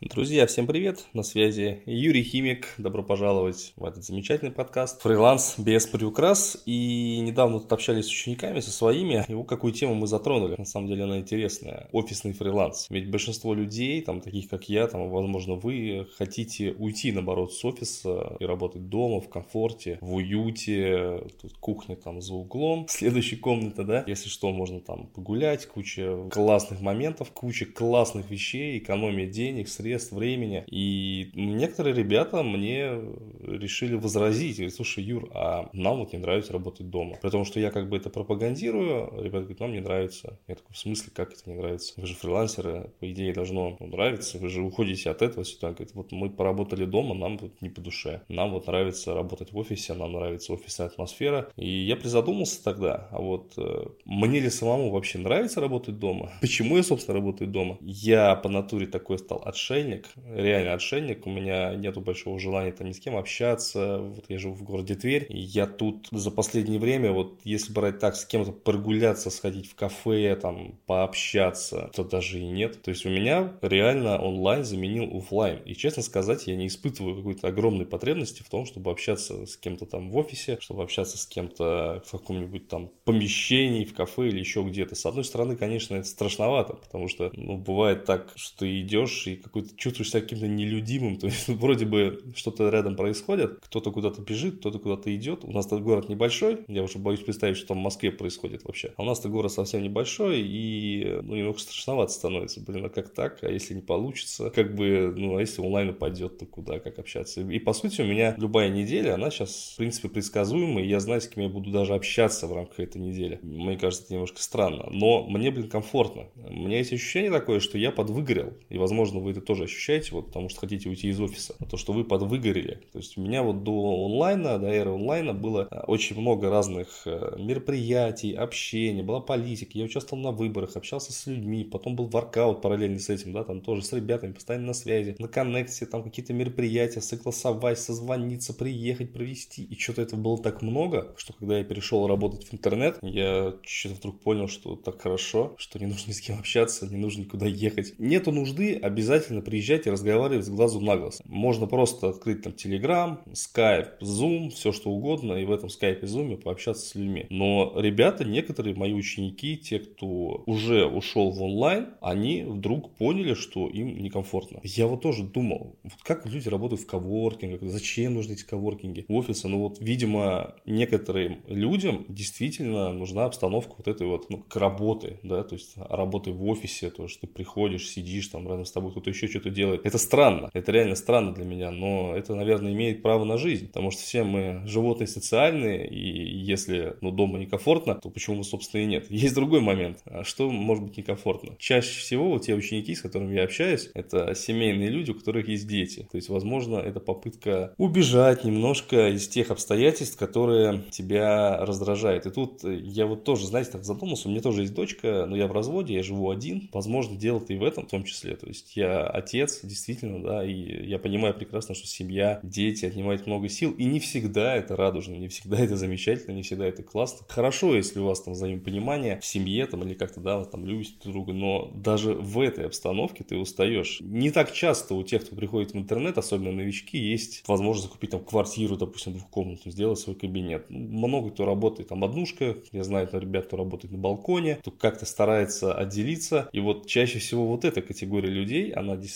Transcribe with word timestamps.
Друзья, 0.00 0.46
всем 0.46 0.68
привет! 0.68 1.06
На 1.12 1.24
связи 1.24 1.82
Юрий 1.84 2.22
Химик. 2.22 2.68
Добро 2.78 3.02
пожаловать 3.02 3.72
в 3.74 3.84
этот 3.84 4.04
замечательный 4.04 4.52
подкаст 4.52 5.02
«Фриланс 5.02 5.56
без 5.58 5.88
приукрас». 5.88 6.62
И 6.66 7.18
недавно 7.18 7.58
тут 7.58 7.72
общались 7.72 8.04
с 8.04 8.10
учениками, 8.10 8.60
со 8.60 8.70
своими. 8.70 9.24
Вот 9.26 9.48
какую 9.48 9.72
тему 9.72 9.96
мы 9.96 10.06
затронули. 10.06 10.54
На 10.56 10.66
самом 10.66 10.86
деле 10.86 11.02
она 11.02 11.18
интересная. 11.18 11.88
Офисный 11.90 12.32
фриланс. 12.32 12.86
Ведь 12.90 13.10
большинство 13.10 13.54
людей, 13.54 14.00
там, 14.02 14.20
таких 14.20 14.48
как 14.48 14.68
я, 14.68 14.86
там, 14.86 15.10
возможно, 15.10 15.54
вы 15.54 16.06
хотите 16.16 16.76
уйти, 16.78 17.10
наоборот, 17.10 17.52
с 17.52 17.64
офиса 17.64 18.36
и 18.38 18.44
работать 18.44 18.88
дома, 18.88 19.20
в 19.20 19.28
комфорте, 19.28 19.98
в 20.00 20.14
уюте. 20.14 21.24
Тут 21.42 21.54
кухня 21.54 21.96
там 21.96 22.22
за 22.22 22.34
углом, 22.34 22.86
следующая 22.88 23.38
комната, 23.38 23.82
да. 23.82 24.04
Если 24.06 24.28
что, 24.28 24.52
можно 24.52 24.78
там 24.78 25.08
погулять, 25.08 25.66
куча 25.66 26.28
классных 26.30 26.82
моментов, 26.82 27.32
куча 27.32 27.66
классных 27.66 28.30
вещей, 28.30 28.78
экономия 28.78 29.26
денег, 29.26 29.66
средств 29.68 29.87
средств, 29.88 30.12
времени. 30.12 30.64
И 30.70 31.30
некоторые 31.34 31.94
ребята 31.94 32.42
мне 32.42 33.00
решили 33.42 33.94
возразить. 33.94 34.56
Говорят, 34.56 34.74
слушай, 34.74 35.02
Юр, 35.02 35.30
а 35.34 35.70
нам 35.72 35.98
вот 35.98 36.12
не 36.12 36.18
нравится 36.18 36.52
работать 36.52 36.90
дома. 36.90 37.16
При 37.22 37.30
том, 37.30 37.44
что 37.44 37.60
я 37.60 37.70
как 37.70 37.88
бы 37.88 37.96
это 37.96 38.10
пропагандирую, 38.10 39.10
ребята 39.22 39.44
говорят, 39.44 39.60
нам 39.60 39.72
не 39.72 39.80
нравится. 39.80 40.38
Я 40.46 40.56
такой, 40.56 40.74
в 40.74 40.78
смысле, 40.78 41.12
как 41.14 41.32
это 41.32 41.50
не 41.50 41.56
нравится? 41.56 41.94
Вы 41.96 42.06
же 42.06 42.14
фрилансеры, 42.14 42.90
по 43.00 43.10
идее, 43.10 43.32
должно 43.32 43.76
нравиться. 43.80 44.38
Вы 44.38 44.48
же 44.48 44.60
уходите 44.60 45.10
от 45.10 45.22
этого 45.22 45.44
сюда. 45.44 45.70
Говорит, 45.70 45.94
вот 45.94 46.12
мы 46.12 46.30
поработали 46.30 46.84
дома, 46.84 47.14
нам 47.14 47.38
вот 47.38 47.52
не 47.62 47.70
по 47.70 47.80
душе. 47.80 48.22
Нам 48.28 48.52
вот 48.52 48.66
нравится 48.66 49.14
работать 49.14 49.52
в 49.52 49.58
офисе, 49.58 49.94
нам 49.94 50.12
нравится 50.12 50.52
офисная 50.52 50.88
атмосфера. 50.88 51.48
И 51.56 51.68
я 51.68 51.96
призадумался 51.96 52.62
тогда, 52.62 53.08
а 53.10 53.20
вот 53.20 53.54
э, 53.56 53.86
мне 54.04 54.40
ли 54.40 54.50
самому 54.50 54.90
вообще 54.90 55.18
нравится 55.18 55.60
работать 55.60 55.98
дома? 55.98 56.30
Почему 56.40 56.76
я, 56.76 56.82
собственно, 56.82 57.18
работаю 57.18 57.48
дома? 57.48 57.78
Я 57.80 58.34
по 58.36 58.48
натуре 58.48 58.86
такой 58.86 59.18
стал 59.18 59.42
отшельник 59.44 59.77
отшельник, 59.78 60.08
реально 60.34 60.74
отшельник. 60.74 61.26
У 61.26 61.30
меня 61.30 61.74
нету 61.74 62.00
большого 62.00 62.38
желания 62.38 62.72
там 62.72 62.88
ни 62.88 62.92
с 62.92 63.00
кем 63.00 63.16
общаться. 63.16 63.98
Вот 63.98 64.24
я 64.28 64.38
живу 64.38 64.54
в 64.54 64.62
городе 64.62 64.94
Тверь, 64.94 65.26
и 65.28 65.38
я 65.38 65.66
тут 65.66 66.08
за 66.10 66.30
последнее 66.30 66.80
время, 66.80 67.12
вот 67.12 67.40
если 67.44 67.72
брать 67.72 67.98
так, 67.98 68.16
с 68.16 68.24
кем-то 68.24 68.52
прогуляться, 68.52 69.30
сходить 69.30 69.70
в 69.70 69.74
кафе, 69.74 70.36
там, 70.36 70.78
пообщаться, 70.86 71.90
то 71.94 72.04
даже 72.04 72.40
и 72.40 72.46
нет. 72.46 72.82
То 72.82 72.90
есть 72.90 73.06
у 73.06 73.10
меня 73.10 73.52
реально 73.62 74.20
онлайн 74.20 74.64
заменил 74.64 75.16
офлайн. 75.16 75.60
И 75.64 75.74
честно 75.74 76.02
сказать, 76.02 76.46
я 76.46 76.56
не 76.56 76.66
испытываю 76.66 77.16
какой-то 77.16 77.48
огромной 77.48 77.86
потребности 77.86 78.42
в 78.42 78.50
том, 78.50 78.66
чтобы 78.66 78.90
общаться 78.90 79.46
с 79.46 79.56
кем-то 79.56 79.86
там 79.86 80.10
в 80.10 80.16
офисе, 80.16 80.58
чтобы 80.60 80.82
общаться 80.82 81.18
с 81.18 81.26
кем-то 81.26 82.02
в 82.06 82.10
каком-нибудь 82.10 82.68
там 82.68 82.90
помещении, 83.04 83.84
в 83.84 83.94
кафе 83.94 84.28
или 84.28 84.40
еще 84.40 84.62
где-то. 84.62 84.94
С 84.94 85.06
одной 85.06 85.24
стороны, 85.24 85.56
конечно, 85.56 85.94
это 85.94 86.06
страшновато, 86.06 86.74
потому 86.74 87.08
что, 87.08 87.30
ну, 87.34 87.56
бывает 87.56 88.04
так, 88.04 88.32
что 88.36 88.58
ты 88.60 88.80
идешь 88.80 89.26
и 89.26 89.36
какой-то 89.36 89.67
чувствуешь 89.76 90.10
себя 90.10 90.20
каким-то 90.20 90.46
нелюдимым, 90.46 91.18
то 91.18 91.26
есть 91.26 91.48
вроде 91.48 91.86
бы 91.86 92.22
что-то 92.34 92.68
рядом 92.70 92.96
происходит, 92.96 93.58
кто-то 93.60 93.90
куда-то 93.90 94.22
бежит, 94.22 94.58
кто-то 94.58 94.78
куда-то 94.78 95.14
идет. 95.14 95.44
У 95.44 95.52
нас 95.52 95.66
этот 95.66 95.82
город 95.82 96.08
небольшой, 96.08 96.64
я 96.68 96.82
уже 96.82 96.98
боюсь 96.98 97.20
представить, 97.20 97.56
что 97.56 97.68
там 97.68 97.78
в 97.78 97.82
Москве 97.82 98.10
происходит 98.10 98.64
вообще. 98.64 98.92
А 98.96 99.02
у 99.02 99.04
нас-то 99.04 99.28
город 99.28 99.52
совсем 99.52 99.82
небольшой, 99.82 100.40
и 100.40 101.20
ну, 101.22 101.36
немного 101.36 101.58
страшновато 101.58 102.12
становится. 102.12 102.60
Блин, 102.60 102.86
а 102.86 102.88
как 102.88 103.12
так? 103.12 103.42
А 103.42 103.50
если 103.50 103.74
не 103.74 103.82
получится? 103.82 104.50
Как 104.50 104.74
бы, 104.74 105.14
ну, 105.16 105.36
а 105.36 105.40
если 105.40 105.60
онлайн 105.60 105.90
упадет, 105.90 106.38
то 106.38 106.46
куда, 106.46 106.78
как 106.78 106.98
общаться? 106.98 107.40
И 107.40 107.58
по 107.58 107.72
сути 107.72 108.02
у 108.02 108.06
меня 108.06 108.34
любая 108.38 108.68
неделя, 108.68 109.14
она 109.14 109.30
сейчас, 109.30 109.72
в 109.74 109.76
принципе, 109.76 110.08
предсказуемая, 110.08 110.84
и 110.84 110.88
я 110.88 111.00
знаю, 111.00 111.20
с 111.20 111.28
кем 111.28 111.42
я 111.42 111.48
буду 111.48 111.70
даже 111.70 111.94
общаться 111.94 112.46
в 112.46 112.52
рамках 112.52 112.80
этой 112.80 113.00
недели. 113.00 113.38
Мне 113.42 113.76
кажется, 113.76 114.04
это 114.04 114.14
немножко 114.14 114.40
странно, 114.42 114.88
но 114.90 115.24
мне, 115.26 115.50
блин, 115.50 115.68
комфортно. 115.68 116.26
У 116.36 116.52
меня 116.52 116.78
есть 116.78 116.92
ощущение 116.92 117.30
такое, 117.30 117.60
что 117.60 117.78
я 117.78 117.90
подвыгорел, 117.90 118.54
и, 118.68 118.78
возможно, 118.78 119.20
вы 119.20 119.32
это 119.32 119.40
тоже 119.40 119.57
тоже 119.58 119.64
ощущаете, 119.64 120.10
вот, 120.12 120.26
потому 120.26 120.48
что 120.48 120.60
хотите 120.60 120.88
уйти 120.88 121.08
из 121.08 121.20
офиса, 121.20 121.54
то, 121.68 121.76
что 121.76 121.92
вы 121.92 122.04
подвыгорели. 122.04 122.80
То 122.92 122.98
есть 122.98 123.18
у 123.18 123.20
меня 123.20 123.42
вот 123.42 123.64
до 123.64 124.06
онлайна, 124.06 124.58
до 124.58 124.68
эры 124.68 124.92
онлайна 124.92 125.34
было 125.34 125.68
э, 125.70 125.80
очень 125.86 126.18
много 126.18 126.50
разных 126.50 127.02
э, 127.06 127.36
мероприятий, 127.38 128.32
общения, 128.32 129.02
была 129.02 129.20
политика, 129.20 129.72
я 129.74 129.84
участвовал 129.84 130.22
на 130.22 130.30
выборах, 130.30 130.76
общался 130.76 131.12
с 131.12 131.26
людьми, 131.26 131.64
потом 131.64 131.96
был 131.96 132.06
воркаут 132.06 132.62
параллельно 132.62 132.98
с 132.98 133.08
этим, 133.08 133.32
да, 133.32 133.44
там 133.44 133.60
тоже 133.60 133.82
с 133.82 133.92
ребятами, 133.92 134.32
постоянно 134.32 134.68
на 134.68 134.74
связи, 134.74 135.16
на 135.18 135.28
коннекте, 135.28 135.86
там 135.86 136.02
какие-то 136.02 136.32
мероприятия, 136.32 137.00
согласовать, 137.00 137.78
созвониться, 137.78 138.54
приехать, 138.54 139.12
провести. 139.12 139.64
И 139.64 139.78
что-то 139.78 140.02
этого 140.02 140.20
было 140.20 140.38
так 140.38 140.62
много, 140.62 141.14
что 141.16 141.32
когда 141.32 141.58
я 141.58 141.64
перешел 141.64 142.06
работать 142.06 142.44
в 142.44 142.54
интернет, 142.54 142.98
я 143.02 143.54
что-то 143.62 143.94
вдруг 143.96 144.20
понял, 144.20 144.48
что 144.48 144.76
так 144.76 145.00
хорошо, 145.00 145.54
что 145.58 145.78
не 145.78 145.86
нужно 145.86 146.10
ни 146.10 146.12
с 146.12 146.20
кем 146.20 146.38
общаться, 146.38 146.86
не 146.86 146.96
нужно 146.96 147.22
никуда 147.22 147.46
ехать. 147.46 147.94
Нету 147.98 148.30
нужды 148.32 148.74
обязательно 148.74 149.42
приезжать 149.48 149.86
и 149.86 149.90
разговаривать 149.90 150.44
с 150.44 150.50
глазу 150.50 150.80
на 150.80 150.96
глаз. 150.96 151.22
Можно 151.24 151.66
просто 151.66 152.10
открыть 152.10 152.42
там 152.42 152.52
Telegram, 152.52 153.18
Skype, 153.32 154.00
Zoom, 154.00 154.50
все 154.50 154.72
что 154.72 154.90
угодно, 154.90 155.34
и 155.34 155.44
в 155.46 155.52
этом 155.52 155.68
Skype 155.68 156.00
и 156.00 156.04
Zoom 156.04 156.36
пообщаться 156.36 156.86
с 156.86 156.94
людьми. 156.94 157.26
Но 157.30 157.72
ребята, 157.76 158.24
некоторые 158.24 158.74
мои 158.74 158.92
ученики, 158.92 159.56
те, 159.56 159.78
кто 159.78 160.42
уже 160.44 160.84
ушел 160.86 161.30
в 161.30 161.42
онлайн, 161.42 161.88
они 162.00 162.42
вдруг 162.42 162.90
поняли, 162.96 163.34
что 163.34 163.68
им 163.68 164.02
некомфортно. 164.02 164.60
Я 164.62 164.86
вот 164.86 165.00
тоже 165.00 165.22
думал, 165.22 165.76
вот 165.82 166.02
как 166.02 166.26
люди 166.26 166.48
работают 166.48 166.82
в 166.82 166.86
коворкингах, 166.86 167.62
зачем 167.62 168.14
нужны 168.14 168.34
эти 168.34 168.44
коворкинги, 168.44 169.06
офисы. 169.08 169.48
Ну 169.48 169.60
вот, 169.60 169.78
видимо, 169.80 170.56
некоторым 170.66 171.40
людям 171.46 172.04
действительно 172.08 172.92
нужна 172.92 173.24
обстановка 173.24 173.74
вот 173.78 173.88
этой 173.88 174.06
вот, 174.06 174.28
ну, 174.28 174.38
к 174.38 174.56
работе, 174.56 175.20
да, 175.22 175.42
то 175.42 175.54
есть 175.54 175.74
работы 175.76 176.32
в 176.32 176.44
офисе, 176.44 176.90
то, 176.90 177.08
что 177.08 177.22
ты 177.22 177.26
приходишь, 177.26 177.88
сидишь, 177.88 178.28
там 178.28 178.46
рядом 178.46 178.64
с 178.64 178.72
тобой 178.72 178.90
кто-то 178.90 179.08
еще 179.08 179.27
что-то 179.28 179.50
делает. 179.50 179.84
Это 179.84 179.98
странно, 179.98 180.50
это 180.52 180.72
реально 180.72 180.96
странно 180.96 181.32
для 181.32 181.44
меня, 181.44 181.70
но 181.70 182.14
это, 182.16 182.34
наверное, 182.34 182.72
имеет 182.72 183.02
право 183.02 183.24
на 183.24 183.38
жизнь, 183.38 183.68
потому 183.68 183.90
что 183.90 184.02
все 184.02 184.24
мы 184.24 184.62
животные 184.66 185.06
социальные, 185.06 185.88
и 185.88 186.38
если 186.38 186.96
ну, 187.00 187.10
дома 187.10 187.38
некомфортно, 187.38 187.94
то 187.94 188.10
почему, 188.10 188.42
собственно, 188.42 188.82
и 188.82 188.86
нет. 188.86 189.06
Есть 189.10 189.34
другой 189.34 189.60
момент, 189.60 190.00
а 190.04 190.24
что 190.24 190.50
может 190.50 190.84
быть 190.84 190.96
некомфортно? 190.96 191.56
Чаще 191.58 192.00
всего 192.00 192.30
вот 192.30 192.42
те 192.42 192.54
ученики, 192.54 192.94
с 192.94 193.00
которыми 193.00 193.34
я 193.34 193.44
общаюсь, 193.44 193.90
это 193.94 194.34
семейные 194.34 194.88
люди, 194.88 195.10
у 195.10 195.14
которых 195.14 195.48
есть 195.48 195.66
дети. 195.66 196.06
То 196.10 196.16
есть, 196.16 196.28
возможно, 196.28 196.76
это 196.76 197.00
попытка 197.00 197.74
убежать 197.78 198.44
немножко 198.44 199.10
из 199.10 199.28
тех 199.28 199.50
обстоятельств, 199.50 200.18
которые 200.18 200.82
тебя 200.90 201.64
раздражают. 201.64 202.26
И 202.26 202.30
тут 202.30 202.62
я 202.64 203.06
вот 203.06 203.24
тоже, 203.24 203.46
знаете, 203.46 203.72
так 203.72 203.84
задумался, 203.84 204.28
у 204.28 204.30
меня 204.30 204.40
тоже 204.40 204.62
есть 204.62 204.74
дочка, 204.74 205.26
но 205.26 205.36
я 205.36 205.46
в 205.46 205.52
разводе, 205.52 205.94
я 205.94 206.02
живу 206.02 206.30
один. 206.30 206.68
Возможно, 206.72 207.16
дело 207.16 207.42
и 207.48 207.56
в 207.56 207.64
этом 207.64 207.86
в 207.86 207.90
том 207.90 208.04
числе. 208.04 208.36
То 208.36 208.46
есть 208.46 208.76
я 208.76 209.02
отец, 209.18 209.60
действительно, 209.62 210.22
да, 210.22 210.44
и 210.44 210.86
я 210.86 210.98
понимаю 210.98 211.34
прекрасно, 211.34 211.74
что 211.74 211.86
семья, 211.86 212.40
дети 212.42 212.84
отнимают 212.86 213.26
много 213.26 213.48
сил, 213.48 213.72
и 213.72 213.84
не 213.84 214.00
всегда 214.00 214.56
это 214.56 214.76
радужно, 214.76 215.14
не 215.14 215.28
всегда 215.28 215.58
это 215.58 215.76
замечательно, 215.76 216.34
не 216.34 216.42
всегда 216.42 216.66
это 216.66 216.82
классно. 216.82 217.26
Хорошо, 217.28 217.74
если 217.74 218.00
у 218.00 218.06
вас 218.06 218.22
там 218.22 218.34
взаимопонимание 218.34 219.18
в 219.20 219.24
семье, 219.24 219.66
там, 219.66 219.82
или 219.82 219.94
как-то, 219.94 220.20
да, 220.20 220.44
там, 220.44 220.66
любите 220.66 220.94
друг 221.02 221.12
друга, 221.14 221.32
но 221.32 221.70
даже 221.74 222.14
в 222.14 222.40
этой 222.40 222.66
обстановке 222.66 223.24
ты 223.24 223.36
устаешь. 223.36 223.98
Не 224.00 224.30
так 224.30 224.52
часто 224.52 224.94
у 224.94 225.02
тех, 225.02 225.24
кто 225.24 225.36
приходит 225.36 225.72
в 225.72 225.76
интернет, 225.76 226.18
особенно 226.18 226.52
новички, 226.52 226.98
есть 226.98 227.42
возможность 227.46 227.88
закупить 227.88 228.10
там 228.10 228.24
квартиру, 228.24 228.76
допустим, 228.76 229.12
двухкомнатную, 229.12 229.72
сделать 229.72 229.98
свой 229.98 230.16
кабинет. 230.16 230.66
Много 230.68 231.30
кто 231.30 231.44
работает 231.44 231.88
там 231.88 232.04
однушка, 232.04 232.56
я 232.72 232.84
знаю 232.84 233.06
там 233.08 233.20
ребят, 233.20 233.46
кто 233.46 233.56
работает 233.56 233.92
на 233.92 233.98
балконе, 233.98 234.56
кто 234.56 234.70
как-то 234.70 235.06
старается 235.06 235.74
отделиться, 235.74 236.48
и 236.52 236.60
вот 236.60 236.86
чаще 236.86 237.18
всего 237.18 237.46
вот 237.46 237.64
эта 237.64 237.82
категория 237.82 238.30
людей, 238.30 238.70
она 238.70 238.96
действительно 238.96 239.07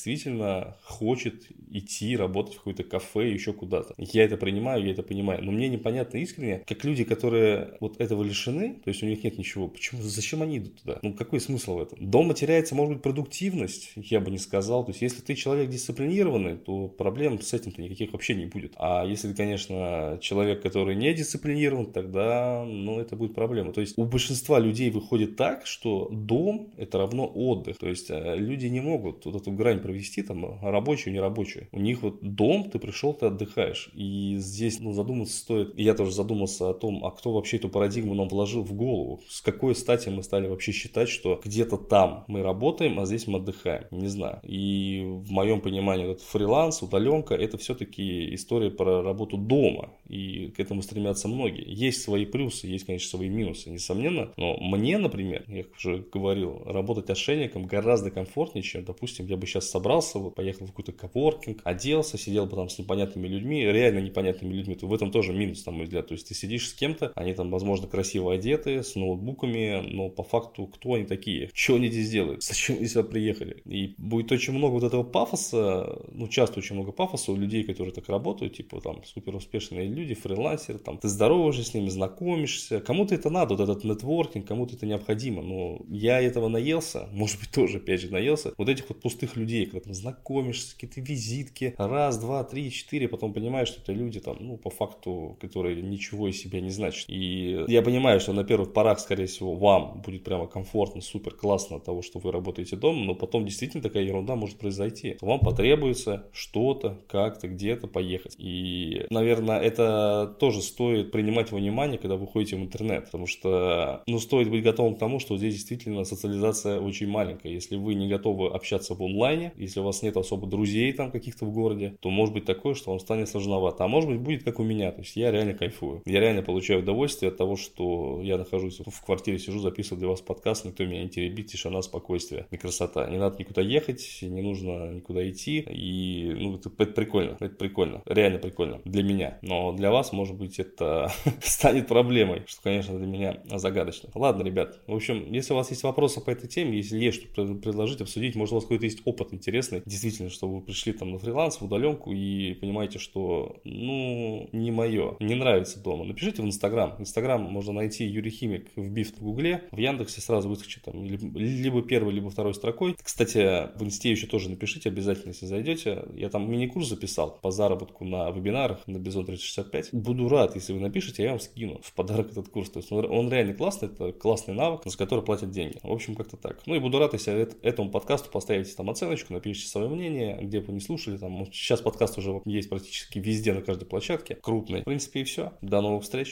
хочет 0.83 1.47
идти 1.71 2.17
работать 2.17 2.55
в 2.55 2.59
какое-то 2.59 2.85
кафе, 2.85 3.33
еще 3.33 3.53
куда-то. 3.53 3.95
Я 3.97 4.25
это 4.25 4.37
принимаю, 4.37 4.85
я 4.85 4.93
это 4.93 5.03
понимаю. 5.03 5.43
Но 5.45 5.53
мне 5.53 5.69
непонятно 5.69 6.19
искренне, 6.19 6.63
как 6.67 6.85
люди, 6.85 7.05
которые 7.05 7.77
вот 7.81 8.01
этого 8.01 8.23
лишены, 8.23 8.81
то 8.85 8.89
есть 8.89 9.03
у 9.03 9.07
них 9.07 9.25
нет 9.25 9.39
ничего, 9.39 9.69
почему, 9.69 10.03
зачем 10.03 10.43
они 10.43 10.59
идут 10.59 10.81
туда? 10.83 10.99
Ну, 11.03 11.15
какой 11.15 11.41
смысл 11.41 11.77
в 11.77 11.83
этом? 11.83 11.99
Дома 12.11 12.35
теряется, 12.35 12.75
может 12.75 12.95
быть, 12.95 13.03
продуктивность, 13.03 13.93
я 13.97 14.21
бы 14.21 14.31
не 14.31 14.39
сказал. 14.39 14.85
То 14.85 14.91
есть, 14.91 15.03
если 15.03 15.23
ты 15.23 15.35
человек 15.35 15.71
дисциплинированный, 15.71 16.57
то 16.57 16.89
проблем 16.89 17.41
с 17.41 17.53
этим-то 17.53 17.81
никаких 17.81 18.13
вообще 18.13 18.35
не 18.35 18.47
будет. 18.47 18.73
А 18.77 19.05
если 19.05 19.29
ты, 19.29 19.35
конечно, 19.35 20.19
человек, 20.21 20.63
который 20.63 20.95
не 20.95 21.13
дисциплинирован, 21.15 21.93
тогда, 21.93 22.65
ну, 22.65 23.01
это 23.01 23.17
будет 23.17 23.35
проблема. 23.35 23.73
То 23.73 23.81
есть, 23.81 23.95
у 23.97 24.05
большинства 24.05 24.59
людей 24.59 24.91
выходит 24.91 25.37
так, 25.37 25.67
что 25.67 26.09
дом– 26.11 26.73
это 26.77 26.99
равно 26.99 27.27
отдых. 27.27 27.79
То 27.79 27.89
есть, 27.89 28.11
э, 28.11 28.37
люди 28.37 28.67
не 28.67 28.81
могут 28.81 29.25
вот 29.25 29.37
эту 29.37 29.51
грань 29.51 29.81
провести, 29.83 30.23
там, 30.23 30.61
рабочую, 30.63 31.13
нерабочую. 31.13 31.69
У 31.73 31.81
них 31.81 32.03
вот 32.03 32.21
дом, 32.23 32.71
ты 32.71 32.79
пришел, 32.79 33.13
ты 33.13 33.27
отдыхаешь. 33.27 33.91
И 33.95 34.37
здесь, 34.39 34.81
ну, 34.81 34.93
задуматься 34.93 35.37
стоит. 35.37 35.79
И 35.79 35.83
я 35.83 35.95
тоже 35.95 36.13
задумался 36.13 36.71
о 36.71 36.75
том, 36.75 37.05
а 37.05 37.11
кто 37.11 37.33
вообще 37.33 37.57
эту 37.57 37.69
парадигму 37.69 38.15
нам 38.15 38.29
вложил 38.29 38.63
в 38.63 38.73
голову. 38.73 39.21
С 39.29 39.41
какой 39.41 39.75
стати 39.75 40.09
мы 40.09 40.23
стали 40.23 40.47
вообще 40.47 40.73
считать, 40.73 41.09
что 41.09 41.41
где-то 41.45 41.77
там 41.77 42.25
мы 42.29 42.43
работаем, 42.43 42.99
а 43.01 43.07
здесь 43.07 43.27
мы 43.27 43.39
отдыхаем. 43.39 43.85
Не 43.91 44.09
знаю. 44.09 44.41
И 44.43 45.03
в 45.05 45.31
моем 45.31 45.61
понимании 45.61 46.11
этот 46.11 46.23
фриланс, 46.23 46.83
удаленка, 46.83 47.35
это 47.35 47.59
все-таки 47.59 48.35
история 48.35 48.71
про 48.71 49.03
работу 49.03 49.37
дома. 49.37 49.91
И 50.09 50.49
к 50.49 50.61
этому 50.61 50.83
стремятся 50.83 51.29
многие. 51.29 51.65
Есть 51.67 52.03
свои 52.03 52.27
плюсы, 52.27 52.67
есть, 52.67 52.87
конечно, 52.87 53.09
свои 53.09 53.29
минусы, 53.29 53.71
несомненно. 53.71 54.33
Но 54.37 54.57
мне, 54.59 54.99
например, 54.99 55.45
я 55.49 55.65
уже 55.77 56.05
говорил, 56.13 56.63
работать 56.65 57.11
отшельником 57.11 57.67
гораздо 57.67 58.11
комфортнее, 58.11 58.63
чем, 58.63 58.85
допустим, 58.85 59.27
я 59.27 59.37
бы 59.37 59.47
сейчас 59.47 59.71
собрался, 59.73 60.19
вот, 60.19 60.35
поехал 60.35 60.67
в 60.67 60.71
какой-то 60.71 60.93
коворкинг, 60.93 61.61
оделся, 61.65 62.19
сидел 62.19 62.47
бы 62.47 62.57
там 62.57 62.69
с 62.69 62.79
непонятными 62.79 63.27
людьми, 63.27 63.65
реально 63.65 64.01
непонятными 64.01 64.53
людьми, 64.53 64.75
то 64.75 64.87
в 64.87 64.95
этом 64.95 65.11
тоже 65.11 65.33
минус, 65.33 65.67
на 65.67 65.73
мой 65.73 65.85
взгляд. 65.85 66.09
То 66.09 66.15
есть 66.15 66.29
ты 66.29 66.35
сидишь 66.35 66.69
с 66.69 66.75
кем-то, 66.75 67.13
они 67.15 67.33
там, 67.35 67.51
возможно, 67.51 67.89
красиво 67.89 68.33
одеты, 68.33 68.83
с 68.83 68.95
ноутбуками, 68.95 69.83
но 69.89 70.09
по 70.09 70.23
факту 70.23 70.67
кто 70.67 70.95
они 70.95 71.05
такие? 71.05 71.51
Что 71.53 71.77
они 71.77 71.89
здесь 71.89 72.11
делают? 72.11 72.43
Зачем 72.43 72.77
они 72.77 72.87
сюда 72.87 73.05
приехали? 73.05 73.63
И 73.65 73.95
будет 73.99 74.31
очень 74.33 74.53
много 74.53 74.75
вот 74.75 74.85
этого 74.85 75.03
пафоса, 75.03 75.99
ну, 76.13 76.29
часто 76.29 76.59
очень 76.59 76.77
много 76.77 76.93
пафоса 76.93 77.33
у 77.33 77.37
людей, 77.37 77.65
которые 77.65 77.95
так 77.95 78.09
работают, 78.09 78.57
типа 78.57 78.81
там 78.81 79.03
супер 79.05 79.35
успешные 79.35 79.89
люди, 79.89 80.15
фрилансеры, 80.15 80.79
там, 80.79 80.99
ты 80.99 81.09
здороваешься 81.09 81.65
с 81.65 81.75
ними, 81.75 81.89
знакомишься, 81.89 82.81
кому-то 82.81 83.15
это 83.15 83.31
надо, 83.31 83.55
вот 83.55 83.63
этот 83.63 83.85
нетворкинг, 83.85 84.47
кому-то 84.47 84.77
это 84.77 84.87
необходимо, 84.87 85.43
но 85.43 85.81
я 85.89 86.21
этого 86.21 86.49
наелся, 86.49 87.09
может 87.13 87.41
быть, 87.41 87.51
тоже, 87.51 87.79
опять 87.79 88.01
же, 88.01 88.11
наелся, 88.11 88.53
вот 88.59 88.69
этих 88.69 88.89
вот 88.89 89.01
пустых 89.01 89.37
людей, 89.37 89.62
когда 89.67 89.89
ты 89.89 89.95
знакомишься, 89.95 90.75
какие-то 90.75 91.01
визитки, 91.01 91.75
раз, 91.79 92.19
два, 92.19 92.45
три, 92.45 92.71
четыре, 92.71 93.09
потом 93.09 93.33
понимаешь, 93.33 93.69
что 93.69 93.81
это 93.81 93.93
люди 93.93 94.21
там, 94.21 94.37
ну, 94.41 94.57
по 94.57 94.71
факту, 94.71 95.37
которые 95.41 95.83
ничего 95.83 96.29
из 96.29 96.41
себя 96.41 96.61
не 96.61 96.71
значат. 96.71 97.07
И 97.09 97.65
я 97.69 97.83
понимаю, 97.83 98.21
что 98.21 98.33
на 98.33 98.45
первых 98.45 98.73
порах, 98.73 99.01
скорее 99.01 99.27
всего, 99.27 99.55
вам 99.55 100.03
будет 100.05 100.25
прямо 100.25 100.47
комфортно, 100.47 101.01
супер 101.01 101.35
классно 101.35 101.77
от 101.77 101.85
того, 101.85 102.03
что 102.03 102.19
вы 102.19 102.33
работаете 102.33 102.77
дома, 102.77 103.05
но 103.05 103.15
потом 103.15 103.45
действительно 103.45 103.83
такая 103.83 104.05
ерунда 104.05 104.37
может 104.37 104.59
произойти. 104.59 105.17
Вам 105.21 105.41
потребуется 105.41 106.27
что-то, 106.33 107.01
как-то, 107.09 107.49
где-то 107.49 107.87
поехать. 107.87 108.35
И, 108.39 109.07
наверное, 109.11 109.61
это 109.61 110.37
тоже 110.39 110.63
стоит 110.63 111.13
принимать 111.13 111.53
во 111.53 111.59
внимание, 111.59 111.99
когда 111.99 112.17
вы 112.17 112.27
ходите 112.27 112.57
в 112.57 112.61
интернет, 112.61 113.07
потому 113.07 113.27
что, 113.27 114.03
ну, 114.07 114.19
стоит 114.19 114.51
быть 114.51 114.63
готовым 114.63 114.97
к 114.97 114.99
тому, 114.99 115.19
что 115.19 115.37
здесь 115.37 115.55
действительно 115.55 116.05
социализация 116.05 116.81
очень 116.81 117.09
маленькая. 117.09 117.53
Если 117.53 117.77
вы 117.77 117.95
не 117.95 118.09
готовы 118.09 118.49
общаться 118.49 118.95
в 118.95 119.03
онлайне, 119.03 119.52
если 119.57 119.81
у 119.81 119.85
вас 119.85 120.03
нет 120.03 120.17
особо 120.17 120.47
друзей 120.47 120.93
там 120.93 121.11
каких-то 121.11 121.45
в 121.45 121.53
городе, 121.53 121.97
то 122.01 122.11
может 122.11 122.35
быть 122.35 122.45
такое, 122.45 122.75
что 122.75 122.91
вам 122.91 123.01
станет 123.01 123.29
сложновато. 123.29 123.85
А 123.85 123.89
может 123.89 124.11
быть 124.11 124.21
будет 124.21 124.43
как 124.45 124.59
у 124.59 124.63
меня, 124.63 124.93
то 124.93 125.01
есть 125.01 125.17
я 125.17 125.31
реально 125.31 125.55
кайфую. 125.55 126.03
Я 126.05 126.21
реально 126.21 126.43
получаю 126.43 126.81
удовольствие 126.81 127.31
от 127.31 127.37
того, 127.37 127.57
что 127.57 128.21
я 128.23 128.39
нахожусь 128.39 128.81
в 128.85 129.05
квартире, 129.05 129.39
сижу, 129.39 129.59
записываю 129.59 130.01
для 130.01 130.09
вас 130.09 130.21
подкаст, 130.21 130.65
никто 130.65 130.85
меня 130.85 131.03
не 131.03 131.09
теребит, 131.09 131.47
тишина, 131.47 131.83
спокойствие 131.83 132.47
и 132.51 132.57
красота. 132.57 133.09
Не 133.09 133.19
надо 133.19 133.39
никуда 133.39 133.63
ехать, 133.63 134.19
не 134.23 134.43
нужно 134.43 134.93
никуда 134.93 135.29
идти, 135.29 135.61
и 135.69 136.35
ну, 136.39 136.57
это, 136.57 136.71
это 136.79 136.93
прикольно, 136.93 137.37
это 137.41 137.55
прикольно, 137.55 138.03
реально 138.07 138.39
прикольно 138.39 138.81
для 138.85 139.03
меня. 139.03 139.39
Но 139.43 139.73
для 139.73 139.91
вас, 139.91 140.13
может 140.13 140.37
быть, 140.37 140.59
это 140.59 141.13
станет 141.43 141.89
проблемой, 141.89 142.43
что, 142.47 142.63
конечно, 142.63 142.99
для 142.99 143.07
меня 143.07 143.43
загадочно. 143.51 144.11
Ладно, 144.15 144.43
ребят, 144.43 144.81
в 144.87 144.95
общем, 144.95 145.33
если 145.33 145.53
у 145.53 145.57
вас 145.57 145.71
есть 145.71 145.83
вопросы 145.83 146.21
по 146.21 146.31
этой 146.31 146.49
теме, 146.49 146.77
если 146.77 146.99
есть 146.99 147.23
что 147.23 147.55
предложить, 147.55 148.01
обсудить, 148.01 148.35
может, 148.35 148.53
у 148.53 148.55
вас 148.57 148.65
какой-то 148.65 148.85
есть 148.85 149.03
опыт 149.05 149.33
интересный, 149.43 149.83
действительно, 149.85 150.31
что 150.31 150.49
вы 150.49 150.61
пришли 150.61 150.93
там 150.93 151.11
на 151.11 151.19
фриланс, 151.19 151.61
в 151.61 151.65
удаленку 151.65 152.13
и 152.13 152.55
понимаете, 152.55 152.99
что, 153.01 153.57
ну, 153.65 154.49
не 154.53 154.71
мое, 154.71 155.17
не 155.19 155.35
нравится 155.35 155.81
дома, 155.81 156.05
напишите 156.05 156.43
в 156.43 156.45
Инстаграм. 156.47 156.95
Инстаграм 157.01 157.43
можно 157.43 157.73
найти 157.73 158.05
Юрий 158.05 158.31
Химик, 158.31 158.69
вбив 158.77 159.17
в 159.17 159.21
Гугле, 159.21 159.65
в 159.73 159.79
Яндексе 159.79 160.21
сразу 160.21 160.49
выскочит 160.49 160.85
там 160.85 161.05
либо 161.05 161.83
первой, 161.83 162.13
либо 162.13 162.31
второй 162.31 162.55
строкой. 162.55 162.95
Кстати, 163.03 163.77
в 163.77 163.83
Инсте 163.83 164.11
еще 164.11 164.27
тоже 164.27 164.49
напишите 164.49 164.89
обязательно, 164.89 165.31
если 165.31 165.47
зайдете. 165.47 166.05
Я 166.15 166.29
там 166.29 166.51
мини-курс 166.51 166.89
записал 166.89 167.39
по 167.43 167.51
заработку 167.51 168.05
на 168.05 168.31
вебинарах 168.31 168.87
на 168.87 168.99
Бизон 168.99 169.27
365. 169.27 169.91
Буду 169.93 170.29
рад, 170.29 170.55
если 170.55 170.73
вы 170.73 170.81
напишите, 170.81 171.25
я 171.25 171.31
вам 171.31 171.41
скину 171.41 171.81
в 171.83 171.93
подарок 171.95 172.31
этот 172.31 172.49
курс. 172.49 172.71
То 172.71 172.79
есть 172.79 172.93
он, 172.93 173.05
он 173.11 173.31
реально 173.31 173.55
классный, 173.55 173.89
это 173.89 174.13
классный 174.13 174.55
навык, 174.55 174.83
за 174.85 174.97
который 174.97 175.25
платят 175.25 175.51
деньги. 175.51 175.79
В 175.83 175.91
общем, 175.91 176.15
как-то 176.15 176.37
так. 176.37 176.63
Ну 176.67 176.75
и 176.75 176.79
буду 176.79 176.99
рад, 176.99 177.13
если 177.15 177.49
этому 177.63 177.91
подкасту 177.91 178.31
поставите 178.31 178.75
там 178.75 178.91
оценочку, 178.91 179.22
напишите 179.31 179.69
свое 179.69 179.89
мнение, 179.89 180.39
где 180.41 180.61
бы 180.61 180.67
вы 180.69 180.73
не 180.75 180.81
слушали. 180.81 181.17
Там, 181.17 181.47
сейчас 181.53 181.81
подкаст 181.81 182.19
уже 182.19 182.41
есть 182.45 182.69
практически 182.69 183.19
везде, 183.19 183.53
на 183.53 183.63
каждой 183.63 183.85
площадке. 183.85 184.37
Крупный. 184.37 184.83
В 184.83 184.85
принципе, 184.85 185.21
и 185.21 185.25
все. 185.25 185.53
До 185.61 185.81
новых 185.81 186.05
встреч. 186.05 186.31